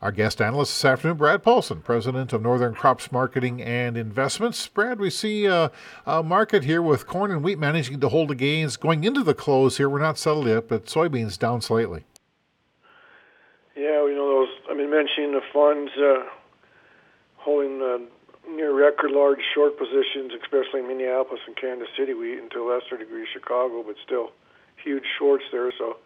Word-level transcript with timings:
Our 0.00 0.12
guest 0.12 0.40
analyst 0.40 0.76
this 0.76 0.84
afternoon, 0.84 1.16
Brad 1.16 1.42
Paulson, 1.42 1.80
president 1.80 2.32
of 2.32 2.40
Northern 2.40 2.72
Crops 2.72 3.10
Marketing 3.10 3.60
and 3.60 3.96
Investments. 3.96 4.64
Brad, 4.68 5.00
we 5.00 5.10
see 5.10 5.46
a, 5.46 5.72
a, 6.06 6.22
market 6.22 6.62
here 6.62 6.80
with 6.80 7.04
corn 7.08 7.32
and 7.32 7.42
wheat 7.42 7.58
managing 7.58 7.98
to 7.98 8.08
hold 8.08 8.28
the 8.28 8.36
gains 8.36 8.76
going 8.76 9.02
into 9.02 9.24
the 9.24 9.34
close 9.34 9.76
here. 9.76 9.90
We're 9.90 9.98
not 9.98 10.16
settled 10.16 10.46
yet, 10.46 10.68
but 10.68 10.86
soybeans 10.86 11.36
down 11.36 11.62
slightly. 11.62 12.04
Yeah, 13.74 14.06
you 14.06 14.14
know 14.14 14.28
those. 14.28 14.54
I 14.70 14.74
mean, 14.74 14.88
mentioning 14.88 15.32
the 15.32 15.42
funds 15.52 15.90
uh, 15.98 16.30
holding 17.34 17.82
uh, 17.82 17.98
near 18.54 18.72
record 18.72 19.10
large 19.10 19.42
short 19.52 19.76
positions, 19.76 20.30
especially 20.40 20.78
in 20.78 20.86
Minneapolis 20.86 21.40
and 21.44 21.56
Kansas 21.56 21.88
City 21.98 22.14
wheat, 22.14 22.38
and 22.38 22.48
to 22.52 22.60
a 22.60 22.66
lesser 22.72 22.98
degree 22.98 23.26
Chicago, 23.32 23.82
but 23.84 23.96
still 24.06 24.30
huge 24.76 25.04
shorts 25.18 25.44
there. 25.50 25.72
So 25.76 25.96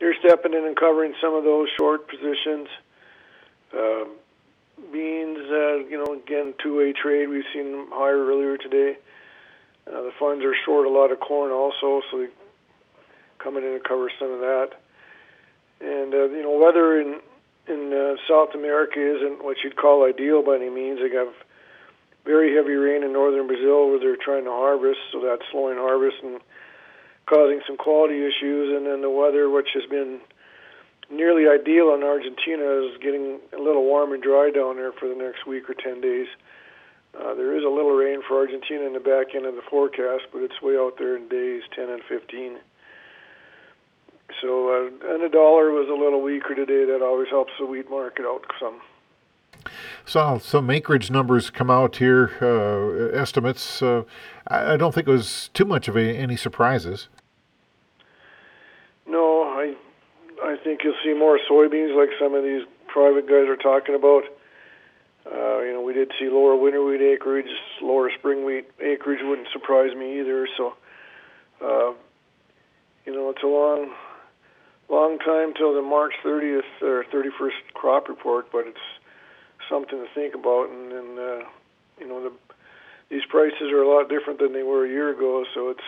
they're 0.00 0.16
stepping 0.24 0.54
in 0.54 0.64
and 0.64 0.74
covering 0.74 1.12
some 1.20 1.34
of 1.34 1.44
those 1.44 1.68
short 1.78 2.08
positions. 2.08 2.68
Um, 3.74 4.16
beans, 4.92 5.38
uh, 5.38 5.76
you 5.88 5.96
know, 5.96 6.14
again, 6.14 6.54
two-way 6.62 6.92
trade. 6.92 7.28
We've 7.28 7.44
seen 7.52 7.72
them 7.72 7.88
higher 7.90 8.24
earlier 8.24 8.56
today. 8.56 8.98
Uh, 9.86 10.02
the 10.02 10.12
funds 10.18 10.44
are 10.44 10.54
short 10.64 10.86
a 10.86 10.90
lot 10.90 11.10
of 11.10 11.20
corn 11.20 11.50
also, 11.50 12.02
so 12.10 12.18
they 12.18 12.28
coming 13.38 13.64
in 13.64 13.72
to 13.72 13.80
cover 13.80 14.10
some 14.18 14.30
of 14.30 14.40
that. 14.40 14.70
And 15.80 16.14
uh, 16.14 16.28
you 16.30 16.42
know, 16.42 16.56
weather 16.56 17.00
in 17.00 17.20
in 17.66 17.92
uh, 17.92 18.16
South 18.28 18.54
America 18.54 18.98
isn't 18.98 19.44
what 19.44 19.56
you'd 19.62 19.76
call 19.76 20.06
ideal 20.06 20.42
by 20.42 20.56
any 20.56 20.70
means. 20.70 21.00
They 21.00 21.14
have 21.16 21.34
very 22.24 22.54
heavy 22.54 22.74
rain 22.74 23.02
in 23.02 23.12
northern 23.12 23.46
Brazil 23.46 23.90
where 23.90 23.98
they're 23.98 24.16
trying 24.16 24.44
to 24.44 24.50
harvest, 24.50 25.00
so 25.10 25.20
that's 25.20 25.42
slowing 25.50 25.78
harvest 25.78 26.16
and 26.22 26.40
causing 27.26 27.60
some 27.66 27.76
quality 27.76 28.22
issues. 28.22 28.76
And 28.76 28.86
then 28.86 29.02
the 29.02 29.10
weather, 29.10 29.50
which 29.50 29.68
has 29.74 29.84
been 29.90 30.20
nearly 31.12 31.46
ideal 31.46 31.94
in 31.94 32.02
Argentina 32.02 32.64
is 32.88 32.96
getting 33.00 33.38
a 33.52 33.60
little 33.60 33.84
warm 33.84 34.12
and 34.12 34.22
dry 34.22 34.50
down 34.50 34.76
there 34.76 34.92
for 34.92 35.08
the 35.08 35.14
next 35.14 35.46
week 35.46 35.68
or 35.68 35.74
10 35.74 36.00
days. 36.00 36.26
Uh, 37.14 37.34
there 37.34 37.56
is 37.56 37.62
a 37.62 37.68
little 37.68 37.92
rain 37.92 38.22
for 38.26 38.38
Argentina 38.38 38.84
in 38.86 38.94
the 38.94 39.00
back 39.00 39.34
end 39.34 39.44
of 39.44 39.54
the 39.54 39.62
forecast, 39.68 40.24
but 40.32 40.42
it's 40.42 40.62
way 40.62 40.76
out 40.76 40.94
there 40.98 41.16
in 41.16 41.28
days 41.28 41.62
10 41.76 41.90
and 41.90 42.02
15. 42.08 42.58
So, 44.40 44.70
uh, 44.70 45.12
and 45.12 45.22
the 45.22 45.28
dollar 45.28 45.70
was 45.70 45.88
a 45.88 45.92
little 45.92 46.22
weaker 46.22 46.54
today. 46.54 46.86
That 46.86 47.04
always 47.04 47.28
helps 47.28 47.52
the 47.60 47.66
wheat 47.66 47.90
market 47.90 48.24
out 48.24 48.44
some. 48.58 48.80
Saw 50.06 50.38
some 50.38 50.70
acreage 50.70 51.10
numbers 51.10 51.50
come 51.50 51.70
out 51.70 51.96
here, 51.96 52.32
uh, 52.40 53.16
estimates. 53.16 53.82
Uh, 53.82 54.04
I 54.48 54.76
don't 54.78 54.94
think 54.94 55.06
it 55.06 55.10
was 55.10 55.50
too 55.52 55.66
much 55.66 55.86
of 55.86 55.96
a, 55.96 56.16
any 56.16 56.36
surprises. 56.36 57.08
No, 59.06 59.42
I 59.42 59.76
I 60.42 60.56
think 60.72 60.84
you'll 60.84 60.94
see 61.04 61.18
more 61.18 61.38
soybeans, 61.50 61.94
like 61.94 62.08
some 62.18 62.34
of 62.34 62.42
these 62.42 62.62
private 62.88 63.28
guys 63.28 63.46
are 63.46 63.56
talking 63.56 63.94
about. 63.94 64.24
Uh, 65.26 65.60
you 65.60 65.72
know, 65.72 65.82
we 65.82 65.92
did 65.92 66.10
see 66.18 66.30
lower 66.30 66.56
winter 66.56 66.82
wheat 66.82 67.02
acreage, 67.02 67.52
lower 67.82 68.10
spring 68.18 68.44
wheat 68.44 68.70
acreage 68.80 69.20
wouldn't 69.22 69.48
surprise 69.52 69.94
me 69.94 70.20
either. 70.20 70.48
So, 70.56 70.74
uh, 71.60 71.92
you 73.04 73.12
know, 73.12 73.28
it's 73.30 73.42
a 73.42 73.46
long, 73.46 73.92
long 74.88 75.18
time 75.18 75.52
till 75.52 75.74
the 75.74 75.82
March 75.82 76.14
30th 76.24 76.80
or 76.80 77.04
31st 77.12 77.74
crop 77.74 78.08
report, 78.08 78.46
but 78.50 78.66
it's 78.66 78.86
something 79.68 79.98
to 79.98 80.06
think 80.14 80.34
about. 80.34 80.70
And, 80.70 80.90
and 80.90 81.18
uh, 81.18 81.44
you 82.00 82.08
know, 82.08 82.22
the, 82.22 82.32
these 83.10 83.26
prices 83.28 83.70
are 83.70 83.82
a 83.82 83.88
lot 83.88 84.08
different 84.08 84.40
than 84.40 84.54
they 84.54 84.62
were 84.62 84.86
a 84.86 84.88
year 84.88 85.10
ago, 85.10 85.44
so 85.54 85.68
it's 85.68 85.84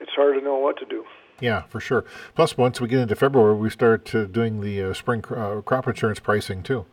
it's 0.00 0.12
hard 0.14 0.38
to 0.38 0.44
know 0.44 0.56
what 0.56 0.78
to 0.78 0.84
do. 0.84 1.04
Yeah, 1.40 1.62
for 1.62 1.80
sure. 1.80 2.04
Plus, 2.34 2.56
once 2.56 2.80
we 2.80 2.88
get 2.88 3.00
into 3.00 3.16
February, 3.16 3.54
we 3.56 3.70
start 3.70 4.12
uh, 4.14 4.24
doing 4.24 4.60
the 4.60 4.82
uh, 4.82 4.94
spring 4.94 5.24
uh, 5.30 5.60
crop 5.60 5.86
insurance 5.86 6.18
pricing 6.18 6.62
too. 6.62 6.84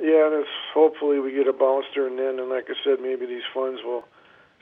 Yeah, 0.00 0.26
and 0.26 0.34
it's 0.34 0.50
hopefully 0.72 1.18
we 1.18 1.32
get 1.32 1.48
a 1.48 1.52
bounce 1.52 1.86
during 1.94 2.16
then, 2.16 2.38
and 2.38 2.48
like 2.48 2.66
I 2.68 2.74
said, 2.84 3.00
maybe 3.00 3.26
these 3.26 3.46
funds 3.52 3.80
will 3.82 4.04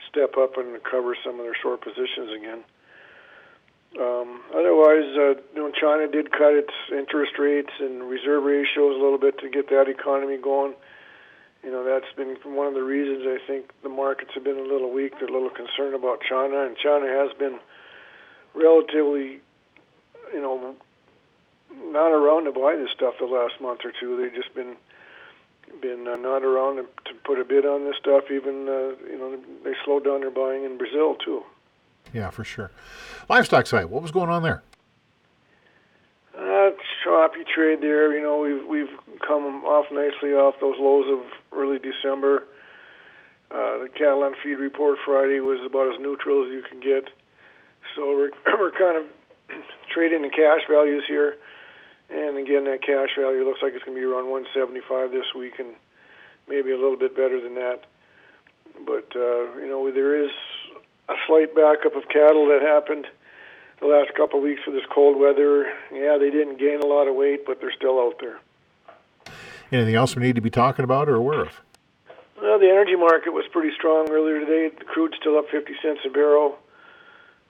step 0.09 0.37
up 0.37 0.57
and 0.57 0.81
cover 0.83 1.15
some 1.23 1.39
of 1.39 1.45
their 1.45 1.55
short 1.61 1.81
positions 1.81 2.31
again. 2.35 2.63
Um, 3.99 4.41
otherwise, 4.51 5.07
uh, 5.15 5.39
you 5.53 5.61
know, 5.61 5.71
China 5.71 6.07
did 6.07 6.31
cut 6.31 6.53
its 6.53 6.73
interest 6.91 7.39
rates 7.39 7.71
and 7.79 8.03
reserve 8.03 8.43
ratios 8.43 8.95
a 8.95 9.01
little 9.01 9.19
bit 9.19 9.39
to 9.39 9.49
get 9.49 9.69
that 9.69 9.87
economy 9.87 10.37
going. 10.37 10.73
You 11.63 11.71
know, 11.71 11.83
that's 11.83 12.11
been 12.15 12.35
one 12.55 12.67
of 12.67 12.73
the 12.73 12.83
reasons 12.83 13.23
I 13.25 13.39
think 13.47 13.71
the 13.83 13.89
markets 13.89 14.31
have 14.35 14.43
been 14.43 14.59
a 14.59 14.67
little 14.67 14.91
weak. 14.91 15.13
They're 15.19 15.29
a 15.29 15.31
little 15.31 15.49
concerned 15.49 15.95
about 15.95 16.19
China, 16.27 16.65
and 16.65 16.75
China 16.77 17.07
has 17.07 17.31
been 17.37 17.59
relatively, 18.55 19.41
you 20.33 20.41
know, 20.41 20.75
not 21.91 22.11
around 22.11 22.45
to 22.45 22.51
buy 22.51 22.75
this 22.75 22.91
stuff 22.95 23.15
the 23.19 23.25
last 23.25 23.59
month 23.61 23.81
or 23.83 23.91
two. 23.99 24.17
They've 24.17 24.33
just 24.33 24.53
been 24.55 24.75
been 25.81 26.07
uh, 26.07 26.15
not 26.15 26.43
around 26.43 26.77
to, 26.77 26.83
to 26.83 27.13
put 27.23 27.39
a 27.39 27.43
bid 27.43 27.65
on 27.65 27.85
this 27.85 27.95
stuff. 27.99 28.25
Even 28.31 28.67
uh, 28.67 28.95
you 29.09 29.17
know 29.17 29.37
they 29.63 29.73
slowed 29.83 30.05
down 30.05 30.21
their 30.21 30.31
buying 30.31 30.63
in 30.63 30.77
Brazil 30.77 31.15
too. 31.15 31.43
Yeah, 32.13 32.29
for 32.29 32.43
sure. 32.43 32.71
Livestock 33.29 33.67
side, 33.67 33.85
what 33.85 34.01
was 34.01 34.11
going 34.11 34.29
on 34.29 34.43
there? 34.43 34.63
Uh, 36.37 36.71
choppy 37.03 37.43
trade 37.43 37.81
there. 37.81 38.15
You 38.15 38.23
know, 38.23 38.39
we've 38.39 38.65
we've 38.67 39.19
come 39.25 39.63
off 39.65 39.85
nicely 39.91 40.33
off 40.33 40.55
those 40.61 40.75
lows 40.79 41.05
of 41.09 41.25
early 41.57 41.79
December. 41.79 42.43
Uh, 43.51 43.83
the 43.83 43.89
cattle 43.93 44.23
on 44.23 44.35
feed 44.43 44.55
report 44.55 44.97
Friday 45.05 45.39
was 45.39 45.59
about 45.65 45.93
as 45.93 45.99
neutral 45.99 46.45
as 46.45 46.51
you 46.51 46.63
can 46.67 46.79
get. 46.79 47.09
So 47.95 48.05
we're 48.15 48.31
we're 48.59 48.71
kind 48.71 48.97
of 48.97 49.05
trading 49.93 50.21
the 50.21 50.29
cash 50.29 50.61
values 50.69 51.03
here, 51.07 51.37
and 52.09 52.37
again 52.37 52.65
that 52.65 52.81
cash 52.81 53.09
value 53.17 53.43
looks 53.43 53.61
like 53.61 53.73
it's 53.73 53.83
going 53.83 53.95
to 53.95 54.01
be 54.01 54.05
around 54.05 54.29
175 54.29 55.11
this 55.11 55.33
week, 55.33 55.59
and 55.59 55.73
maybe 56.47 56.71
a 56.71 56.77
little 56.77 56.97
bit 56.97 57.15
better 57.15 57.39
than 57.41 57.55
that. 57.55 57.85
But 58.85 59.15
uh, 59.15 59.55
you 59.59 59.67
know 59.67 59.89
there 59.91 60.21
is 60.23 60.31
a 61.09 61.15
slight 61.27 61.55
backup 61.55 61.95
of 61.95 62.07
cattle 62.09 62.47
that 62.47 62.61
happened 62.61 63.07
the 63.79 63.87
last 63.87 64.13
couple 64.15 64.39
of 64.39 64.43
weeks 64.43 64.61
with 64.65 64.75
this 64.75 64.85
cold 64.93 65.19
weather. 65.19 65.71
Yeah, 65.91 66.17
they 66.19 66.29
didn't 66.29 66.59
gain 66.59 66.81
a 66.81 66.85
lot 66.85 67.07
of 67.07 67.15
weight, 67.15 67.45
but 67.45 67.59
they're 67.59 67.73
still 67.75 67.99
out 67.99 68.19
there. 68.19 68.39
Anything 69.71 69.95
else 69.95 70.15
we 70.15 70.23
need 70.23 70.35
to 70.35 70.41
be 70.41 70.49
talking 70.49 70.83
about 70.83 71.09
or 71.09 71.15
aware 71.15 71.41
of? 71.41 71.61
Well, 72.41 72.59
the 72.59 72.69
energy 72.69 72.95
market 72.95 73.31
was 73.31 73.45
pretty 73.51 73.73
strong 73.75 74.09
earlier 74.11 74.39
today. 74.39 74.75
The 74.77 74.85
crude's 74.85 75.15
still 75.19 75.37
up 75.37 75.49
50 75.49 75.73
cents 75.81 76.01
a 76.05 76.09
barrel. 76.09 76.57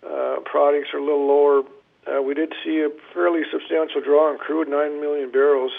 Uh, 0.03 0.37
products 0.45 0.89
are 0.93 0.99
a 0.99 1.03
little 1.03 1.27
lower. 1.27 1.63
Uh, 2.07 2.21
we 2.21 2.33
did 2.33 2.53
see 2.63 2.81
a 2.81 2.89
fairly 3.13 3.41
substantial 3.51 4.01
draw 4.01 4.29
on 4.31 4.37
crude, 4.37 4.67
9 4.67 5.01
million 5.01 5.31
barrels. 5.31 5.71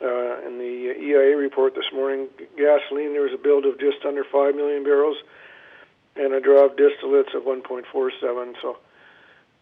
Uh, 0.00 0.46
in 0.46 0.58
the 0.58 0.94
EIA 0.96 1.36
report 1.36 1.74
this 1.74 1.92
morning, 1.92 2.28
gasoline, 2.56 3.12
there 3.12 3.22
was 3.22 3.32
a 3.34 3.42
build 3.42 3.66
of 3.66 3.80
just 3.80 4.04
under 4.06 4.22
5 4.22 4.54
million 4.54 4.84
barrels 4.84 5.16
and 6.14 6.32
a 6.32 6.40
draw 6.40 6.66
of 6.66 6.72
distillates 6.76 7.34
of 7.34 7.42
1.47. 7.42 8.54
So, 8.62 8.78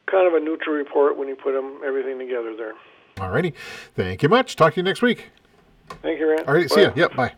kind 0.06 0.26
of 0.26 0.34
a 0.34 0.40
neutral 0.40 0.76
report 0.76 1.16
when 1.16 1.28
you 1.28 1.36
put 1.36 1.52
them 1.52 1.80
everything 1.84 2.18
together 2.18 2.54
there. 2.54 2.74
All 3.18 3.30
righty. 3.30 3.54
Thank 3.94 4.22
you 4.22 4.28
much. 4.28 4.56
Talk 4.56 4.74
to 4.74 4.80
you 4.80 4.84
next 4.84 5.00
week. 5.00 5.30
Thank 6.02 6.18
you, 6.18 6.28
Rand. 6.28 6.46
All 6.46 6.54
right. 6.54 6.70
See 6.70 6.82
you. 6.82 6.92
Yep. 6.94 7.14
Bye. 7.14 7.32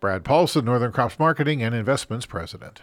Brad 0.00 0.24
Paulson, 0.24 0.64
Northern 0.64 0.92
Crops 0.92 1.18
Marketing 1.18 1.62
and 1.62 1.74
Investments 1.74 2.26
President. 2.26 2.82